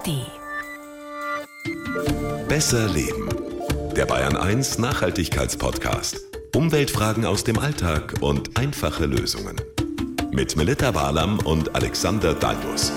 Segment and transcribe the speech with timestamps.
[0.00, 0.26] ARD.
[2.48, 3.28] Besser Leben.
[3.96, 6.16] Der Bayern 1 Nachhaltigkeitspodcast.
[6.54, 9.56] Umweltfragen aus dem Alltag und einfache Lösungen.
[10.32, 12.92] Mit Melita Walam und Alexander Dalmus.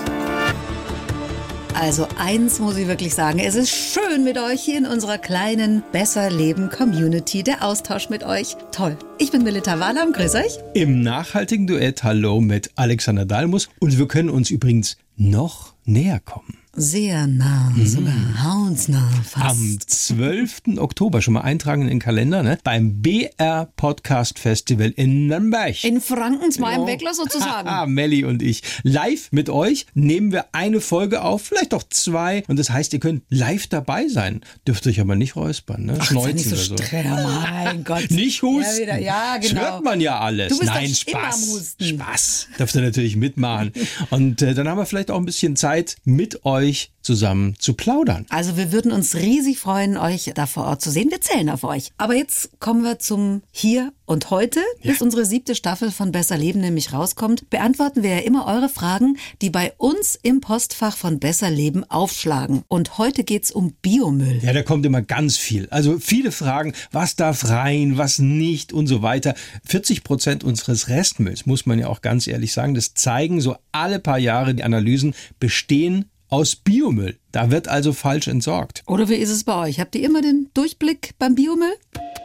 [1.74, 5.82] Also eins muss ich wirklich sagen, es ist schön mit euch hier in unserer kleinen
[5.92, 7.42] Besser Leben Community.
[7.42, 8.96] Der Austausch mit euch, toll.
[9.18, 10.58] Ich bin Melita Walam, grüß euch.
[10.74, 16.63] Im nachhaltigen Duett Hallo mit Alexander Dalmus und wir können uns übrigens noch näher kommen.
[16.76, 17.86] Sehr nah, mhm.
[17.86, 19.44] sogar haunsnah fast.
[19.44, 20.62] Am 12.
[20.78, 22.58] Oktober, schon mal eintragen in den Kalender, ne?
[22.64, 25.84] beim BR Podcast Festival in Nürnberg.
[25.84, 27.68] In Frankens mal im Weckler sozusagen.
[27.74, 28.62] Ah, Melli und ich.
[28.82, 32.44] Live mit euch nehmen wir eine Folge auf, vielleicht auch zwei.
[32.46, 34.42] Und das heißt, ihr könnt live dabei sein.
[34.66, 35.96] Dürft euch aber nicht räuspern, ne?
[35.98, 36.76] Ach, Schneuzen nicht so so.
[36.76, 38.10] Streng, mein Gott.
[38.10, 38.88] Nicht husten.
[38.88, 39.60] Ja, ja, genau.
[39.60, 40.50] Das hört man ja alles.
[40.50, 41.76] Du bist Nein, Spaß.
[41.80, 42.48] Spaß.
[42.58, 43.72] Dürft ihr natürlich mitmachen.
[44.10, 46.63] Und äh, dann haben wir vielleicht auch ein bisschen Zeit mit euch
[47.04, 48.26] zusammen zu plaudern.
[48.30, 51.10] Also wir würden uns riesig freuen, euch da vor Ort zu sehen.
[51.10, 51.92] Wir zählen auf euch.
[51.98, 54.60] Aber jetzt kommen wir zum Hier und heute.
[54.82, 54.92] Ja.
[54.92, 59.18] Bis unsere siebte Staffel von Besser Leben nämlich rauskommt, beantworten wir ja immer eure Fragen,
[59.42, 62.62] die bei uns im Postfach von Besser Leben aufschlagen.
[62.68, 64.40] Und heute geht's um Biomüll.
[64.42, 65.68] Ja, da kommt immer ganz viel.
[65.70, 69.34] Also viele Fragen, was darf rein, was nicht und so weiter.
[69.66, 73.98] 40 Prozent unseres Restmülls, muss man ja auch ganz ehrlich sagen, das zeigen so alle
[73.98, 77.16] paar Jahre die Analysen, bestehen aus Biomüll.
[77.32, 78.82] Da wird also falsch entsorgt.
[78.86, 79.80] Oder wie ist es bei euch?
[79.80, 81.74] Habt ihr immer den Durchblick beim Biomüll?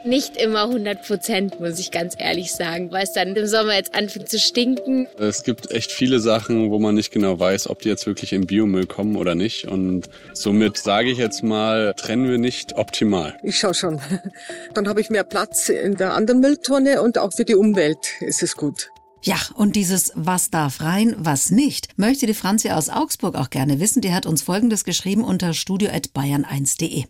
[0.06, 3.94] Nicht immer 100 Prozent, muss ich ganz ehrlich sagen, weil es dann im Sommer jetzt
[3.96, 5.08] anfängt zu stinken.
[5.18, 8.48] Es gibt echt viele Sachen, wo man nicht genau weiß, ob die jetzt wirklich in
[8.48, 9.66] Biomüll kommen oder nicht.
[9.66, 13.38] Und somit sage ich jetzt mal, trennen wir nicht optimal.
[13.44, 14.00] Ich schaue schon.
[14.74, 18.42] Dann habe ich mehr Platz in der anderen Mülltonne und auch für die Umwelt ist
[18.42, 18.90] es gut.
[19.22, 23.80] Ja, und dieses Was darf rein, was nicht, möchte die Franzi aus Augsburg auch gerne
[23.80, 24.02] wissen.
[24.02, 27.06] Die hat uns Folgendes geschrieben unter studio.bayern1.de.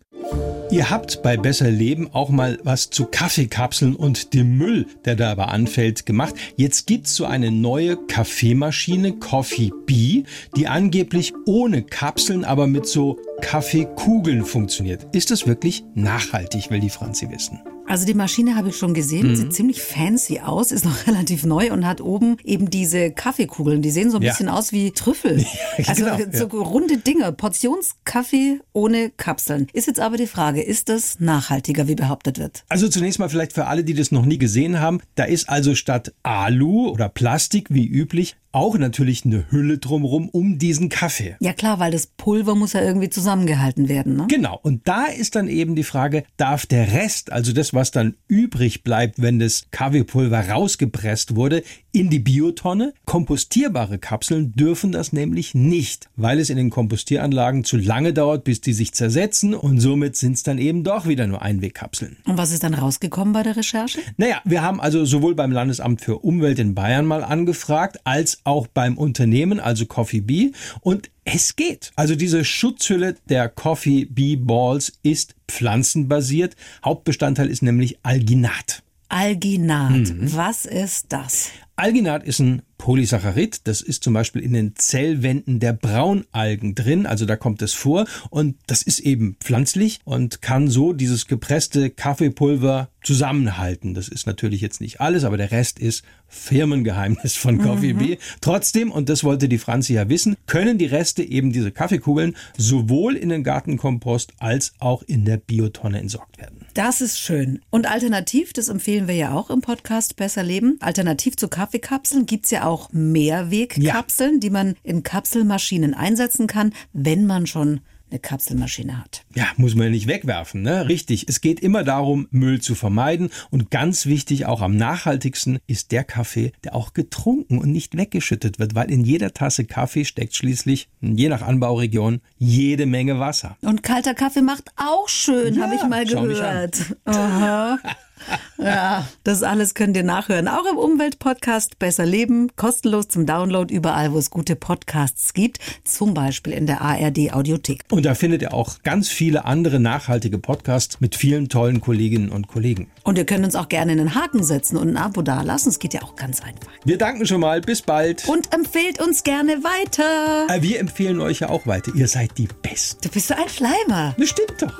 [0.72, 5.46] Ihr habt bei Besser Leben auch mal was zu Kaffeekapseln und dem Müll, der dabei
[5.46, 6.36] anfällt, gemacht.
[6.58, 13.18] Jetzt gibt's so eine neue Kaffeemaschine, Coffee Bee, die angeblich ohne Kapseln, aber mit so
[13.42, 15.08] Kaffeekugeln funktioniert.
[15.12, 17.60] Ist das wirklich nachhaltig, will die Franzi wissen.
[17.90, 19.36] Also die Maschine habe ich schon gesehen, Mhm.
[19.36, 23.90] sieht ziemlich fancy aus, ist noch relativ neu und hat oben eben diese Kaffeekugeln, die
[23.90, 24.32] sehen so ein Ja.
[24.32, 25.44] bisschen aus wie Trüffel.
[25.88, 29.68] also genau, so runde Dinge, Portionskaffee ohne Kapseln.
[29.74, 32.64] Ist jetzt aber die Frage, ist das nachhaltiger, wie behauptet wird?
[32.70, 35.76] Also zunächst mal vielleicht für alle, die das noch nie gesehen haben, da ist also
[35.76, 41.36] statt Alu oder Plastik wie üblich auch natürlich eine Hülle drumrum um diesen Kaffee.
[41.40, 44.26] Ja klar, weil das Pulver muss ja irgendwie zusammengehalten werden, ne?
[44.28, 48.16] Genau, und da ist dann eben die Frage, darf der Rest, also das, was dann
[48.28, 52.94] übrig bleibt, wenn das Kaffeepulver rausgepresst wurde, in die Biotonne?
[53.06, 58.62] Kompostierbare Kapseln dürfen das nämlich nicht, weil es in den Kompostieranlagen zu lange dauert, bis
[58.62, 62.18] die sich zersetzen und somit sind es dann eben doch wieder nur Einwegkapseln.
[62.26, 64.00] Und was ist dann rausgekommen bei der Recherche?
[64.18, 68.68] Naja, wir haben also sowohl beim Landesamt für Umwelt in Bayern mal angefragt, als auch
[68.68, 70.52] beim Unternehmen, also Coffee Bee.
[70.82, 71.92] Und es geht.
[71.96, 76.56] Also diese Schutzhülle der Coffee Bee Balls ist pflanzenbasiert.
[76.84, 78.84] Hauptbestandteil ist nämlich Alginat.
[79.10, 79.92] Alginat.
[79.92, 80.36] Mhm.
[80.36, 81.50] Was ist das?
[81.76, 83.62] Alginat ist ein Polysaccharid.
[83.68, 87.06] Das ist zum Beispiel in den Zellwänden der Braunalgen drin.
[87.06, 88.06] Also da kommt es vor.
[88.30, 93.96] Und das ist eben pflanzlich und kann so dieses gepresste Kaffeepulver zusammenhalten.
[93.96, 98.20] Das ist natürlich jetzt nicht alles, aber der Rest ist Firmengeheimnis von Coffee Bee.
[98.42, 103.16] Trotzdem, und das wollte die Franzi ja wissen, können die Reste eben diese Kaffeekugeln sowohl
[103.16, 106.69] in den Gartenkompost als auch in der Biotonne entsorgt werden.
[106.80, 107.60] Das ist schön.
[107.72, 112.52] Und alternativ, das empfehlen wir ja auch im Podcast Besser Leben, alternativ zu Kaffeekapseln gibt's
[112.52, 117.82] ja auch Mehrwegkapseln, die man in Kapselmaschinen einsetzen kann, wenn man schon
[118.12, 119.24] eine Kapselmaschine hat.
[119.36, 120.88] Ja, muss man ja nicht wegwerfen, ne?
[120.88, 121.26] Richtig.
[121.28, 123.30] Es geht immer darum, Müll zu vermeiden.
[123.50, 128.60] Und ganz wichtig, auch am nachhaltigsten ist der Kaffee, der auch getrunken und nicht weggeschüttet
[128.60, 133.58] wird, weil in jeder Tasse Kaffee steckt schließlich, je nach Anbauregion, jede Menge Wasser.
[133.62, 136.96] Und kalter Kaffee macht auch schön, Ja, habe ich mal gehört.
[137.06, 137.80] Aha.
[138.58, 140.48] Ja, das alles könnt ihr nachhören.
[140.48, 146.14] Auch im Umweltpodcast Besser Leben, kostenlos zum Download überall, wo es gute Podcasts gibt, zum
[146.14, 147.84] Beispiel in der ARD Audiothek.
[147.90, 152.48] Und da findet ihr auch ganz viele andere nachhaltige Podcasts mit vielen tollen Kolleginnen und
[152.48, 152.92] Kollegen.
[153.04, 155.70] Und ihr könnt uns auch gerne einen Haken setzen und ein Abo dalassen.
[155.70, 156.70] Es geht ja auch ganz einfach.
[156.84, 157.62] Wir danken schon mal.
[157.62, 158.28] Bis bald.
[158.28, 160.48] Und empfehlt uns gerne weiter.
[160.54, 161.92] Äh, Wir empfehlen euch ja auch weiter.
[161.96, 163.00] Ihr seid die Besten.
[163.02, 164.16] Du bist so ein Schleimer.
[164.18, 164.80] Das stimmt doch.